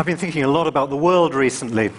[0.00, 1.90] I've been thinking a lot about the world recently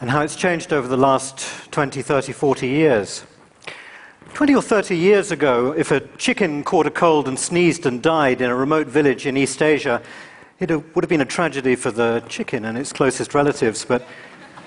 [0.00, 3.24] and how it's changed over the last 20, 30, 40 years.
[4.32, 8.40] 20 or 30 years ago, if a chicken caught a cold and sneezed and died
[8.40, 10.00] in a remote village in East Asia,
[10.58, 14.08] it would have been a tragedy for the chicken and its closest relatives, but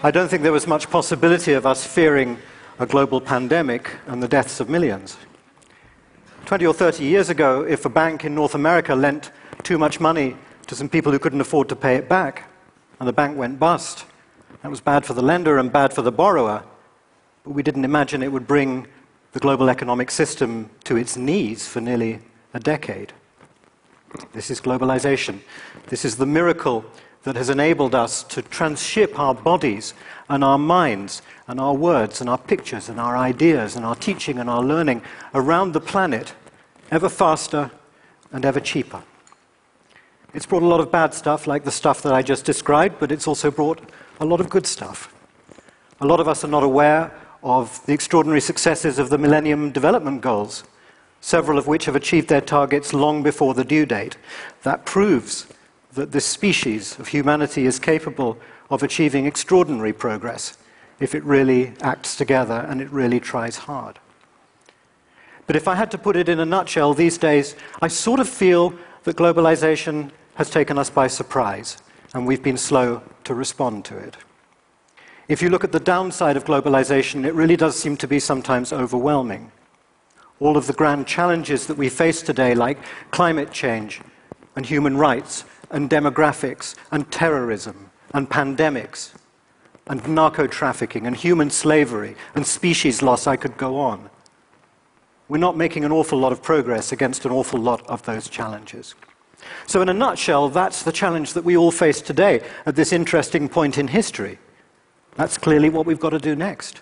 [0.03, 2.37] I don't think there was much possibility of us fearing
[2.77, 5.17] a global pandemic and the deaths of millions.
[6.45, 9.31] 20 or 30 years ago, if a bank in North America lent
[9.63, 10.37] too much money
[10.69, 12.47] to some people who couldn't afford to pay it back,
[12.99, 14.05] and the bank went bust.
[14.61, 16.63] That was bad for the lender and bad for the borrower,
[17.43, 18.85] but we didn't imagine it would bring
[19.31, 22.19] the global economic system to its knees for nearly
[22.53, 23.13] a decade.
[24.31, 25.39] This is globalization.
[25.87, 26.85] This is the miracle
[27.23, 29.95] that has enabled us to transship our bodies
[30.29, 34.37] and our minds and our words and our pictures and our ideas and our teaching
[34.37, 35.01] and our learning
[35.33, 36.35] around the planet
[36.91, 37.71] ever faster
[38.31, 39.01] and ever cheaper.
[40.33, 43.11] It's brought a lot of bad stuff, like the stuff that I just described, but
[43.11, 43.81] it's also brought
[44.19, 45.13] a lot of good stuff.
[46.01, 50.21] A lot of us are not aware of the extraordinary successes of the Millennium Development
[50.21, 50.63] Goals,
[51.19, 54.17] several of which have achieved their targets long before the due date.
[54.63, 55.47] That proves
[55.93, 58.37] that this species of humanity is capable
[58.69, 60.57] of achieving extraordinary progress
[60.99, 63.97] if it really acts together and it really tries hard.
[65.47, 68.29] But if I had to put it in a nutshell these days, I sort of
[68.29, 71.77] feel that globalization has taken us by surprise,
[72.13, 74.17] and we've been slow to respond to it.
[75.27, 78.73] If you look at the downside of globalization, it really does seem to be sometimes
[78.73, 79.51] overwhelming.
[80.39, 82.79] All of the grand challenges that we face today, like
[83.11, 84.01] climate change
[84.55, 89.11] and human rights and demographics and terrorism and pandemics
[89.87, 94.09] and narco trafficking and human slavery and species loss, I could go on.
[95.29, 98.95] We're not making an awful lot of progress against an awful lot of those challenges.
[99.67, 103.47] So, in a nutshell, that's the challenge that we all face today at this interesting
[103.47, 104.39] point in history.
[105.15, 106.81] That's clearly what we've got to do next.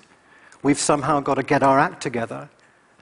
[0.64, 2.50] We've somehow got to get our act together,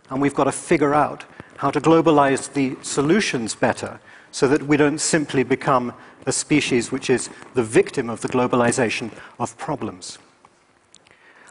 [0.09, 1.25] and we've got to figure out
[1.57, 3.99] how to globalize the solutions better
[4.31, 5.93] so that we don't simply become
[6.25, 10.17] a species which is the victim of the globalization of problems.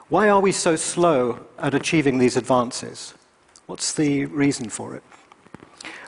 [0.08, 3.14] Why are we so slow at achieving these advances?
[3.66, 5.02] What's the reason for it?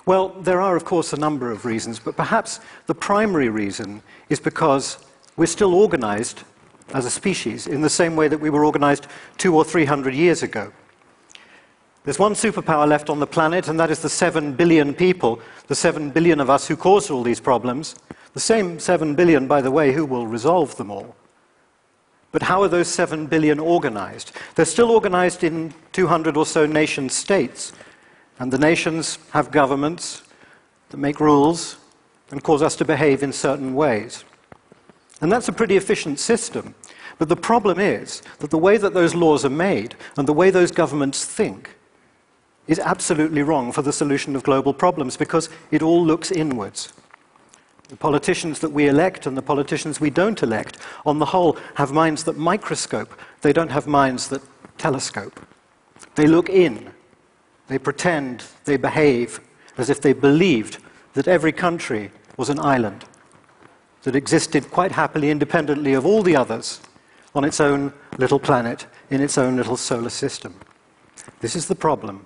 [0.05, 4.39] Well, there are, of course, a number of reasons, but perhaps the primary reason is
[4.39, 4.99] because
[5.37, 6.43] we're still organized
[6.95, 9.07] as a species in the same way that we were organized
[9.39, 10.73] two or three hundred years ago.
[12.05, 15.75] There's one superpower left on the planet, and that is the seven billion people, the
[15.75, 17.97] seven billion of us who caused all these problems.
[18.33, 21.17] The same seven billion, by the way, who will resolve them all.
[22.37, 24.33] But how are those seven billion organized?
[24.57, 27.73] They're still organized in 200 or so nation states,
[28.39, 30.23] and the nations have governments
[30.91, 31.79] that make rules
[32.31, 34.25] and cause us to behave in certain ways.
[35.23, 36.75] And that's a pretty efficient system.
[37.17, 40.51] But the problem is that the way that those laws are made and the way
[40.51, 41.75] those governments think
[42.67, 46.93] is absolutely wrong for the solution of global problems because it all looks inwards.
[47.89, 51.93] The politicians that we elect and the politicians we don't elect, on the whole, have
[51.93, 53.19] minds that microscope.
[53.43, 54.43] They don't have minds that
[54.77, 55.41] telescope.
[56.17, 56.93] They look in
[57.69, 59.41] they pretend, they behave
[59.77, 60.79] as if they believed
[61.15, 63.05] that every country was an island
[64.03, 66.81] that existed quite happily independently of all the others
[67.35, 70.55] on its own little planet in its own little solar system.
[71.41, 72.25] This is the problem.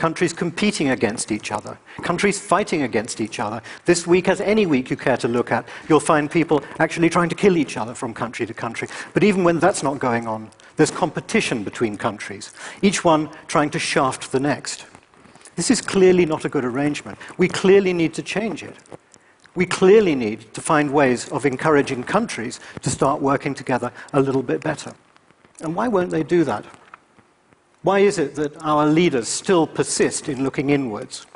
[0.00, 3.60] Countries competing against each other, countries fighting against each other.
[3.84, 7.28] This week, as any week you care to look at, you'll find people actually trying
[7.28, 8.88] to kill each other from country to country.
[9.12, 13.78] But even when that's not going on, there's competition between countries, each one trying to
[13.78, 14.86] shaft the next.
[15.56, 17.18] This is clearly not a good arrangement.
[17.36, 18.78] We clearly need to change it.
[19.54, 24.42] We clearly need to find ways of encouraging countries to start working together a little
[24.42, 24.94] bit better.
[25.60, 26.64] And why won't they do that?
[27.82, 31.26] Why is it that our leaders still persist in looking inwards?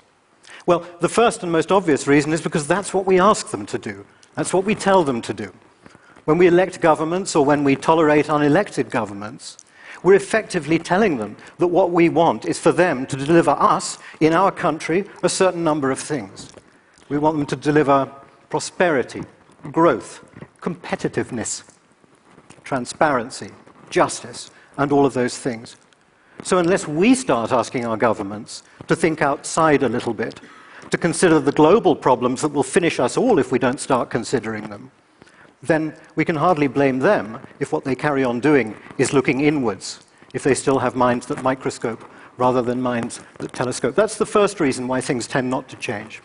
[0.66, 3.78] Well, the first and most obvious reason is because that's what we ask them to
[3.78, 4.04] do.
[4.34, 5.52] That's what we tell them to do.
[6.24, 9.58] When we elect governments or when we tolerate unelected governments,
[10.02, 14.34] we're effectively telling them that what we want is for them to deliver us, in
[14.34, 16.50] our country, a certain number of things.
[17.08, 18.10] We want them to deliver
[18.50, 19.22] prosperity,
[19.72, 20.22] growth,
[20.60, 21.62] competitiveness,
[22.64, 23.50] transparency,
[23.88, 25.76] justice, and all of those things.
[26.42, 30.40] So, unless we start asking our governments to think outside a little bit,
[30.90, 34.68] to consider the global problems that will finish us all if we don't start considering
[34.68, 34.90] them,
[35.62, 40.00] then we can hardly blame them if what they carry on doing is looking inwards,
[40.34, 42.04] if they still have minds that microscope
[42.36, 43.94] rather than minds that telescope.
[43.94, 46.20] That's the first reason why things tend not to change.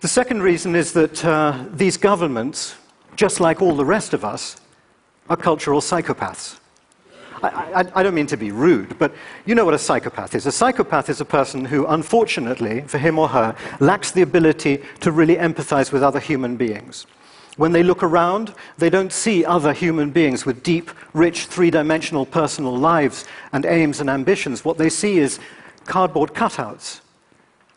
[0.00, 2.76] The second reason is that uh, these governments,
[3.16, 4.56] just like all the rest of us,
[5.28, 6.58] are cultural psychopaths.
[7.42, 9.12] I, I, I, don't mean to be rude, but
[9.46, 10.46] you know what a psychopath is.
[10.46, 15.10] A psychopath is a person who, unfortunately, for him or her, lacks the ability to
[15.10, 17.06] really empathize with other human beings.
[17.56, 22.24] When they look around, they don't see other human beings with deep, rich, three dimensional
[22.24, 24.64] personal lives and aims and ambitions.
[24.64, 25.38] What they see is
[25.84, 27.00] cardboard cutouts.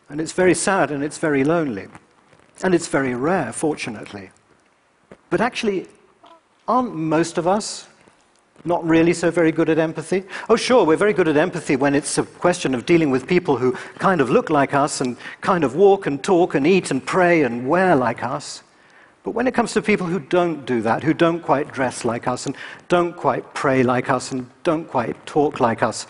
[0.08, 1.88] And it's very sad and it's very lonely.
[2.62, 4.30] And it's very rare, fortunately.
[5.28, 5.88] But actually,
[6.66, 7.86] aren't most of us
[8.64, 10.24] not really so very good at empathy?
[10.48, 13.56] Oh, sure, we're very good at empathy when it's a question of dealing with people
[13.56, 17.04] who kind of look like us and kind of walk and talk and eat and
[17.04, 18.62] pray and wear like us.
[19.22, 22.28] But when it comes to people who don't do that, who don't quite dress like
[22.28, 22.56] us and
[22.88, 26.06] don't quite pray like us and don't quite talk like us,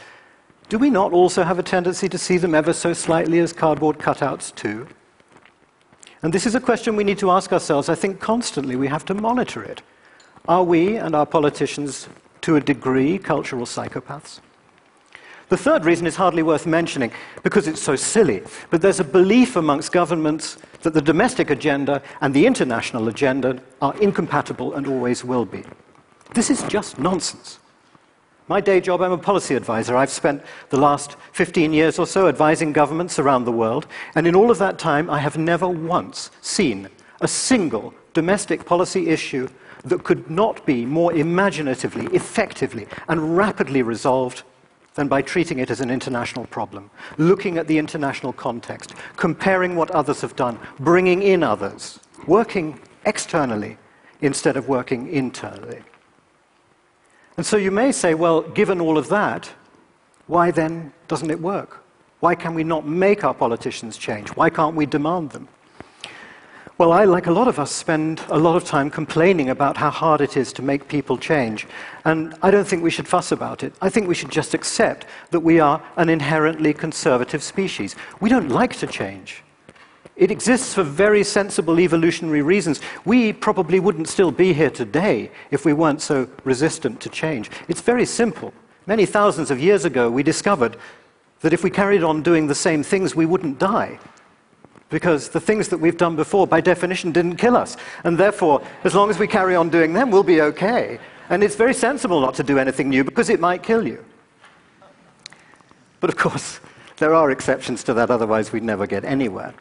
[0.69, 3.99] do we not also have a tendency to see them ever so slightly as cardboard
[3.99, 4.87] cutouts too?
[6.23, 7.89] And this is a question we need to ask ourselves.
[7.89, 9.81] I think constantly we have to monitor it.
[10.49, 12.09] Are we and our politicians,
[12.47, 14.39] to a degree, cultural psychopaths?
[15.49, 17.11] The third reason is hardly worth mentioning
[17.43, 18.41] because it's so silly,
[18.71, 23.97] but there's a belief amongst governments that the domestic agenda and the international agenda are
[23.99, 25.65] incompatible and always will be.
[26.35, 27.59] This is just nonsense.
[28.47, 29.97] My day job, I'm a policy advisor.
[29.97, 34.37] I've spent the last 15 years or so advising governments around the world, and in
[34.37, 36.89] all of that time, I have never once seen
[37.21, 39.47] a single domestic policy issue
[39.85, 44.43] that could not be more imaginatively, effectively, and rapidly resolved
[44.95, 49.91] than by treating it as an international problem, looking at the international context, comparing what
[49.91, 53.77] others have done, bringing in others, working externally
[54.23, 55.83] instead of working internally.
[57.37, 59.53] And so you may say, well, given all of that,
[60.27, 61.85] why then doesn't it work?
[62.21, 64.31] Why can we not make our politicians change?
[64.31, 65.49] Why can't we demand them?
[66.79, 69.89] Well, I, like a lot of us, spend a lot of time complaining about how
[69.89, 71.67] hard it is to make people change.
[72.05, 73.73] And I don't think we should fuss about it.
[73.81, 77.97] I think we should just accept that we are an inherently conservative species.
[78.21, 79.43] We don't like to change.
[80.17, 82.83] It exists for very sensible evolutionary reasons.
[83.07, 87.51] We probably wouldn't still be here today if we weren't so resistant to change.
[87.69, 88.53] It's very simple.
[88.85, 90.77] Many thousands of years ago, we discovered
[91.41, 93.99] that if we carried on doing the same things, we wouldn't die
[94.89, 97.77] because the things that we've done before, by definition, didn't kill us.
[98.05, 100.99] And therefore, as long as we carry on doing them, we'll be okay.
[101.29, 104.05] And it's very sensible not to do anything new because it might kill you.
[106.01, 106.61] But of course,
[106.99, 109.55] there are exceptions to that, otherwise, we'd never get anywhere.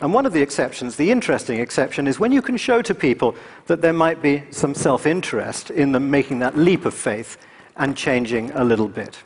[0.00, 3.36] And one of the exceptions, the interesting exception, is when you can show to people
[3.66, 7.38] that there might be some self interest in them making that leap of faith
[7.76, 9.22] and changing a little bit.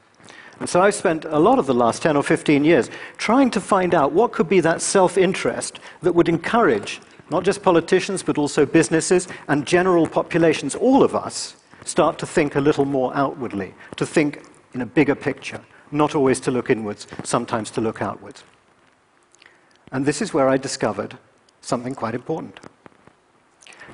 [0.59, 3.61] And so I've spent a lot of the last 10 or 15 years trying to
[3.61, 7.01] find out what could be that self interest that would encourage
[7.31, 12.55] not just politicians, but also businesses and general populations, all of us, start to think
[12.57, 14.45] a little more outwardly, to think
[14.75, 15.61] in a bigger picture,
[15.91, 18.45] not always to look inwards, sometimes to look outwards.
[19.93, 21.17] And this is where I discovered
[21.61, 22.61] something quite important.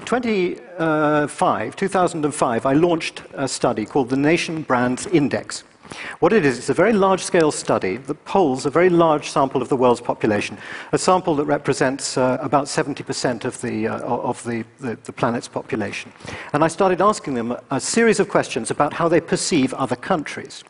[0.05, 5.65] 25, uh, 2005, I launched a study called the Nation Brands Index.
[6.21, 9.63] What it is, it's a very large scale study that polls a very large sample
[9.63, 10.59] of the world's population,
[10.93, 15.49] a sample that represents uh, about 70% of, the, uh, of the, the, the, planet's
[15.49, 16.13] population.
[16.53, 19.97] And I started asking them a, a series of questions about how they perceive other
[19.97, 20.65] countries.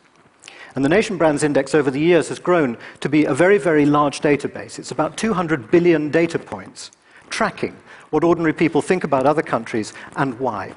[0.75, 3.85] And the Nation Brands Index over the years has grown to be a very, very
[3.85, 4.79] large database.
[4.79, 6.91] It's about 200 billion data points
[7.29, 7.75] tracking
[8.09, 10.73] what ordinary people think about other countries and why.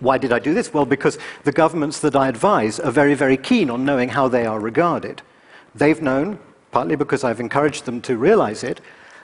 [0.00, 0.72] Why did I do this?
[0.74, 4.44] Well, because the governments that I advise are very, very keen on knowing how they
[4.44, 5.22] are regarded.
[5.74, 6.38] They've known,
[6.72, 8.80] partly because I've encouraged them to realize it,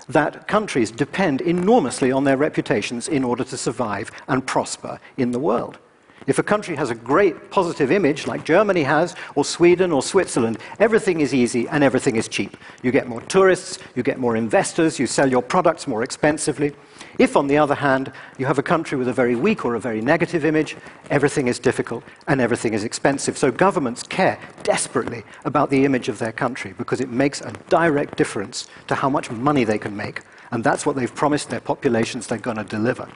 [0.08, 5.38] that countries depend enormously on their reputations in order to survive and prosper in the
[5.38, 5.78] world.
[6.26, 10.58] If a country has a great positive image, like Germany has, or Sweden or Switzerland,
[10.78, 12.56] everything is easy and everything is cheap.
[12.82, 16.74] You get more tourists, you get more investors, you sell your products more expensively.
[17.18, 19.80] If, on the other hand, you have a country with a very weak or a
[19.80, 20.76] very negative image,
[21.10, 23.36] everything is difficult and everything is expensive.
[23.36, 28.16] So governments care desperately about the image of their country because it makes a direct
[28.16, 30.22] difference to how much money they can make.
[30.50, 33.08] And that's what they've promised their populations they're going to deliver.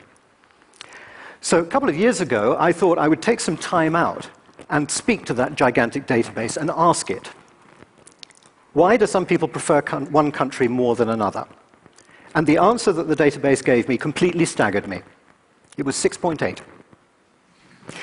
[1.40, 4.30] So a couple of years ago, I thought I would take some time out
[4.70, 7.30] and speak to that gigantic database and ask it,
[8.72, 11.46] why do some people prefer one country more than another?
[12.34, 15.02] And the answer that the database gave me completely staggered me.
[15.76, 16.60] It was 6.8.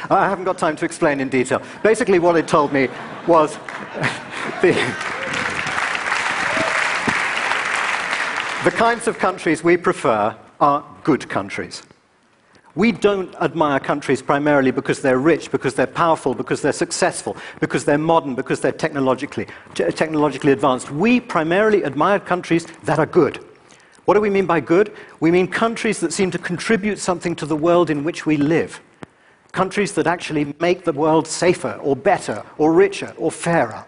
[0.09, 1.61] I haven't got time to explain in detail.
[1.83, 2.87] Basically, what it told me
[3.27, 3.55] was
[4.61, 4.73] the,
[8.63, 11.83] the kinds of countries we prefer are good countries.
[12.75, 17.83] We don't admire countries primarily because they're rich, because they're powerful, because they're successful, because
[17.83, 20.89] they're modern, because they're technologically, technologically advanced.
[20.89, 23.43] We primarily admire countries that are good.
[24.05, 24.95] What do we mean by good?
[25.19, 28.81] We mean countries that seem to contribute something to the world in which we live.
[29.51, 33.85] Countries that actually make the world safer or better or richer or fairer.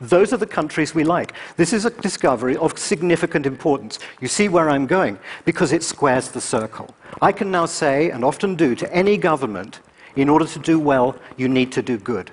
[0.00, 1.34] Those are the countries we like.
[1.56, 3.98] This is a discovery of significant importance.
[4.20, 5.18] You see where I'm going?
[5.44, 6.94] Because it squares the circle.
[7.20, 9.80] I can now say, and often do, to any government,
[10.16, 12.30] in order to do well, you need to do good.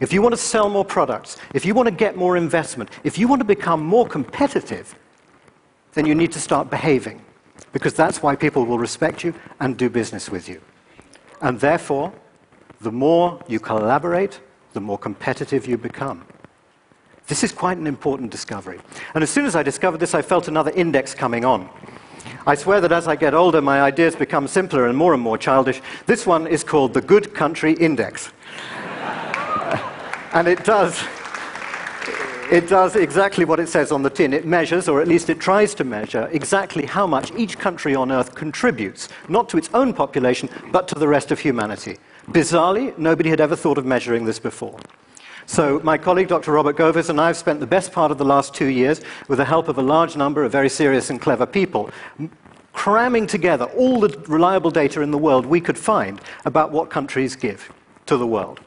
[0.00, 3.18] If you want to sell more products, if you want to get more investment, if
[3.18, 4.94] you want to become more competitive,
[5.94, 7.24] then you need to start behaving.
[7.72, 10.60] Because that's why people will respect you and do business with you.
[11.40, 12.12] And therefore,
[12.80, 14.40] the more you collaborate,
[14.72, 16.24] the more competitive you become.
[17.26, 18.80] This is quite an important discovery.
[19.14, 21.68] And as soon as I discovered this, I felt another index coming on.
[22.46, 25.38] I swear that as I get older, my ideas become simpler and more and more
[25.38, 25.80] childish.
[26.06, 28.32] This one is called the Good Country Index.
[30.32, 31.02] and it does,
[32.50, 34.32] it does exactly what it says on the tin.
[34.32, 38.10] It measures, or at least it tries to measure, exactly how much each country on
[38.10, 41.98] Earth contributes, not to its own population, but to the rest of humanity.
[42.28, 44.78] Bizarrely, nobody had ever thought of measuring this before.
[45.46, 46.52] So, my colleague Dr.
[46.52, 49.38] Robert Govers and I have spent the best part of the last two years, with
[49.38, 51.90] the help of a large number of very serious and clever people,
[52.72, 57.36] cramming together all the reliable data in the world we could find about what countries
[57.36, 57.72] give
[58.06, 58.60] to the world.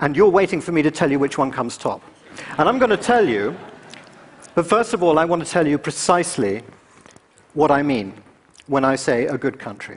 [0.00, 2.02] And you're waiting for me to tell you which one comes top.
[2.58, 3.56] And I'm going to tell you,
[4.54, 6.62] but first of all, I want to tell you precisely
[7.54, 8.14] what I mean
[8.66, 9.96] when I say a good country.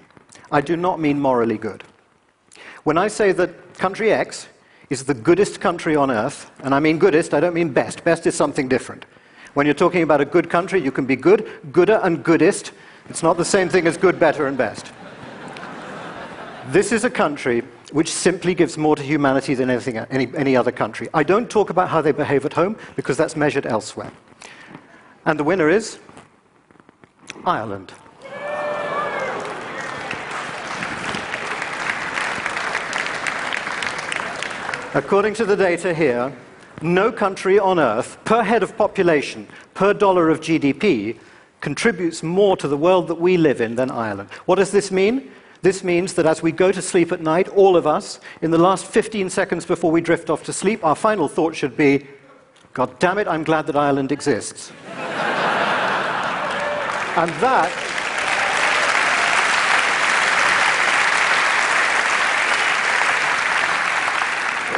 [0.52, 1.84] I do not mean morally good.
[2.84, 4.48] When I say that country X
[4.90, 6.52] is the goodest country on earth.
[6.64, 8.04] And I mean goodest, I don't mean best.
[8.04, 9.06] Best is something different.
[9.54, 12.72] When you're talking about a good country, you can be good, gooder, and goodest.
[13.10, 14.92] It's not the same thing as good, better, and best.
[16.68, 20.72] this is a country which simply gives more to humanity than anything, any, any other
[20.72, 21.08] country.
[21.14, 24.12] I don't talk about how they behave at home because that's measured elsewhere.
[25.26, 26.00] And the winner is
[27.46, 27.94] Ireland.
[34.94, 36.34] According to the data here,
[36.82, 41.18] no country on earth, per head of population, per dollar of GDP,
[41.60, 44.30] contributes more to the world that we live in than Ireland.
[44.46, 45.32] What does this mean?
[45.66, 48.58] This means that as we go to sleep at night, all of us, in the
[48.60, 52.06] last 15 seconds before we drift off to sleep, our final thought should be,
[52.74, 54.70] God damn it, I'm glad that Ireland exists.
[54.90, 55.00] and
[57.42, 57.85] that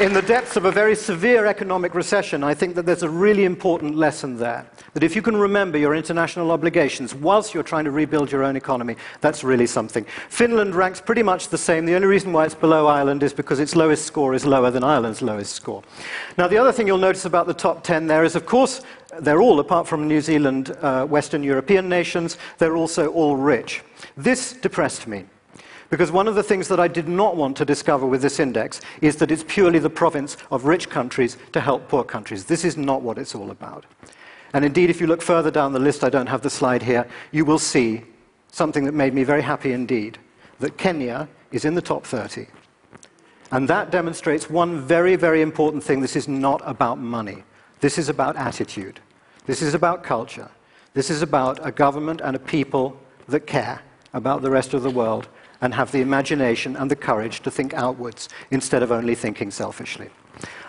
[0.01, 3.45] in the depths of a very severe economic recession, I think that there's a really
[3.45, 4.65] important lesson there.
[4.93, 8.55] That if you can remember your international obligations whilst you're trying to rebuild your own
[8.55, 10.05] economy, that's really something.
[10.29, 11.85] Finland ranks pretty much the same.
[11.85, 14.83] The only reason why it's below Ireland is because its lowest score is lower than
[14.83, 15.81] Ireland's lowest score.
[16.37, 18.81] Now, the other thing you'll notice about the top 10 there is, of course,
[19.19, 23.81] they're all, apart from New Zealand, uh, Western European nations, they're also all rich.
[24.15, 25.25] This depressed me.
[25.89, 28.81] Because one of the things that I did not want to discover with this index
[29.01, 32.45] is that it's purely the province of rich countries to help poor countries.
[32.45, 33.85] This is not what it's all about.
[34.53, 37.07] And indeed, if you look further down the list, I don't have the slide here,
[37.31, 38.03] you will see
[38.51, 40.17] something that made me very happy indeed
[40.59, 42.47] that Kenya is in the top 30.
[43.51, 46.01] And that demonstrates one very, very important thing.
[46.01, 47.43] This is not about money,
[47.79, 48.99] this is about attitude,
[49.45, 50.49] this is about culture,
[50.93, 53.81] this is about a government and a people that care
[54.13, 55.29] about the rest of the world
[55.61, 60.09] and have the imagination and the courage to think outwards instead of only thinking selfishly.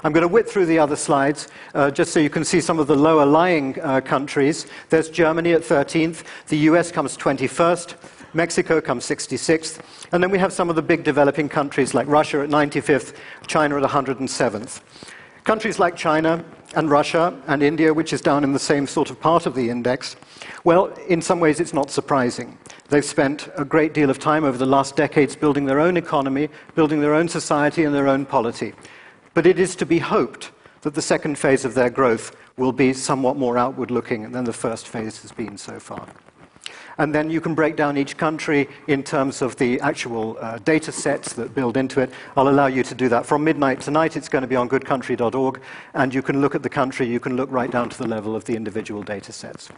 [0.02, 2.78] I'm going to whip through the other slides uh, just so you can see some
[2.78, 4.66] of the lower lying uh, countries.
[4.88, 7.97] There's Germany at 13th, the US comes 21st,
[8.35, 9.80] Mexico comes 66th,
[10.12, 13.14] and then we have some of the big developing countries like Russia at 95th,
[13.47, 14.80] China at 107th.
[15.45, 16.45] Countries like China
[16.76, 19.71] and Russia and India, which is down in the same sort of part of the
[19.71, 20.16] index,
[20.64, 22.59] well, in some ways it's not surprising.
[22.90, 26.49] They've spent a great deal of time over the last decades building their own economy,
[26.75, 28.73] building their own society and their own polity.
[29.35, 32.95] But it is to be hoped that the second phase of their growth will be
[32.95, 36.09] somewhat more outward looking than the first phase has been so far.
[36.97, 40.90] And then you can break down each country in terms of the actual uh, data
[40.90, 42.11] sets that build into it.
[42.37, 43.26] I'll allow you to do that.
[43.26, 45.61] From midnight tonight, it's going to be on goodcountry.org,
[45.95, 48.35] and you can look at the country, you can look right down to the level
[48.35, 49.68] of the individual data sets.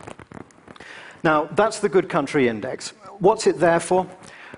[1.23, 2.95] Now, that's the Good Country Index.
[3.21, 4.07] What's it there for?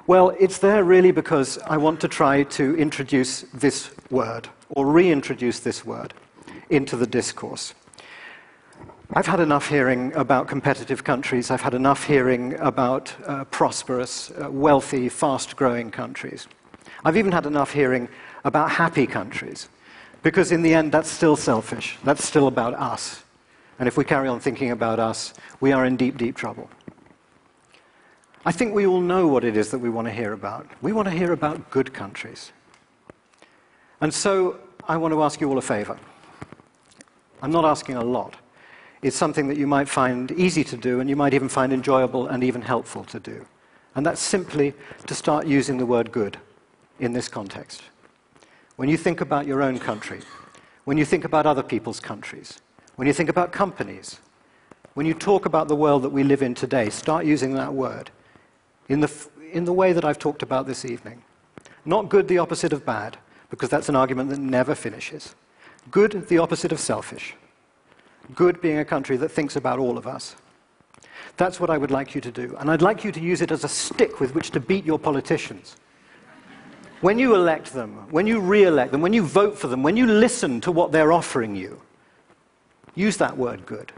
[0.06, 5.58] Well, it's there really because I want to try to introduce this word, or reintroduce
[5.58, 6.14] this word,
[6.70, 7.74] into the discourse.
[9.14, 11.50] I've had enough hearing about competitive countries.
[11.50, 16.46] I've had enough hearing about uh, prosperous, uh, wealthy, fast growing countries.
[17.04, 18.08] I've even had enough hearing
[18.44, 19.68] about happy countries.
[20.22, 21.98] Because in the end, that's still selfish.
[22.04, 23.24] That's still about us.
[23.80, 26.70] And if we carry on thinking about us, we are in deep, deep trouble.
[28.44, 30.66] I think we all know what it is that we want to hear about.
[30.80, 32.50] We want to hear about good countries.
[34.00, 34.58] And so
[34.88, 35.96] I want to ask you all a favor.
[37.40, 38.34] I'm not asking a lot.
[39.00, 42.26] It's something that you might find easy to do and you might even find enjoyable
[42.26, 43.46] and even helpful to do.
[43.94, 44.74] And that's simply
[45.06, 46.36] to start using the word good
[46.98, 47.82] in this context.
[48.74, 50.20] When you think about your own country,
[50.84, 52.60] when you think about other people's countries,
[52.96, 54.18] when you think about companies,
[54.94, 58.10] when you talk about the world that we live in today, start using that word
[58.88, 61.22] in the, in the way that I've talked about this evening.
[61.84, 63.18] Not good, the opposite of bad,
[63.50, 65.34] because that's an argument that never finishes.
[65.90, 67.34] Good, the opposite of selfish.
[68.34, 70.36] Good being a country that thinks about all of us.
[71.36, 72.56] That's what I would like you to do.
[72.58, 74.98] And I'd like you to use it as a stick with which to beat your
[74.98, 75.76] politicians.
[77.00, 79.96] When you elect them, when you re elect them, when you vote for them, when
[79.96, 81.80] you listen to what they're offering you,
[82.94, 83.92] use that word good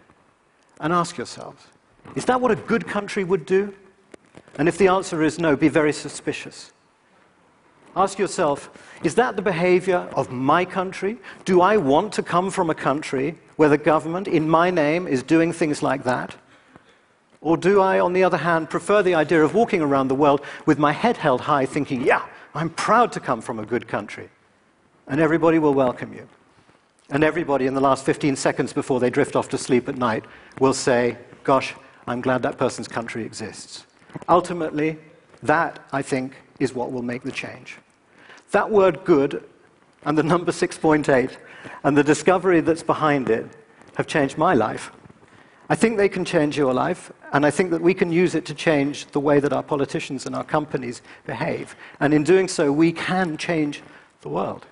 [0.80, 1.66] and ask yourselves
[2.14, 3.74] is that what a good country would do?
[4.58, 6.72] And if the answer is no, be very suspicious.
[7.96, 8.70] Ask yourself
[9.02, 11.18] is that the behavior of my country?
[11.44, 15.22] Do I want to come from a country where the government, in my name, is
[15.22, 16.34] doing things like that?
[17.40, 20.40] Or do I, on the other hand, prefer the idea of walking around the world
[20.64, 22.24] with my head held high, thinking, yeah,
[22.54, 24.30] I'm proud to come from a good country.
[25.06, 26.26] And everybody will welcome you.
[27.10, 30.24] And everybody in the last 15 seconds before they drift off to sleep at night
[30.58, 31.74] will say, Gosh,
[32.06, 33.84] I'm glad that person's country exists.
[34.28, 34.98] Ultimately,
[35.42, 37.78] that, I think, is what will make the change.
[38.52, 39.44] That word good
[40.04, 41.36] and the number 6.8
[41.82, 43.46] and the discovery that's behind it
[43.96, 44.92] have changed my life.
[45.68, 48.44] I think they can change your life, and I think that we can use it
[48.46, 51.74] to change the way that our politicians and our companies behave.
[52.00, 53.82] And in doing so, we can change
[54.20, 54.66] the world.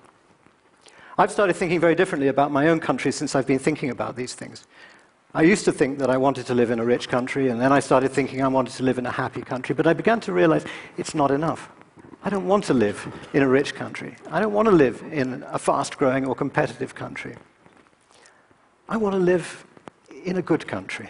[1.17, 4.33] I've started thinking very differently about my own country since I've been thinking about these
[4.33, 4.65] things.
[5.35, 7.71] I used to think that I wanted to live in a rich country, and then
[7.71, 10.31] I started thinking I wanted to live in a happy country, but I began to
[10.31, 10.63] realize
[10.95, 11.69] it's not enough.
[12.23, 14.15] I don't want to live in a rich country.
[14.29, 17.35] I don't want to live in a fast growing or competitive country.
[18.87, 19.65] I want to live
[20.23, 21.09] in a good country.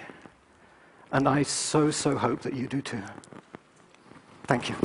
[1.12, 3.04] And I so, so hope that you do too.
[4.48, 4.76] Thank you.